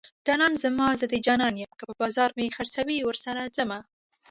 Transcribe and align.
جانان 0.25 0.53
زما 0.63 0.87
زه 0.99 1.05
د 1.09 1.15
جانان 1.25 1.53
يم 1.63 1.71
که 1.79 1.83
په 1.89 1.95
بازار 2.01 2.29
مې 2.37 2.45
خرڅوي 2.55 2.97
ورسره 3.03 3.41
ځمه 3.57 3.79